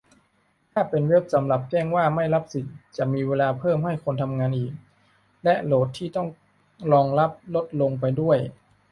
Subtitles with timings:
[0.73, 4.73] ถ้าเป็นเว็บสำหรับแจ้งว่าไม่รับสิทธิ์ จะมีเวลาเพิ่มให้คนทำงานอีก
[5.43, 6.27] และโหลดที่ต้อง
[6.93, 8.37] รองรับลดลงไปด้วย